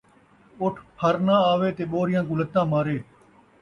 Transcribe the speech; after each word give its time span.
اُٹھ 0.61 0.81
پھرنہ 0.97 1.35
آوے 1.51 1.69
تے 1.77 1.83
ٻوریاں 1.91 2.23
کوں 2.27 2.37
لتاں 2.39 2.65
مارے 2.71 2.97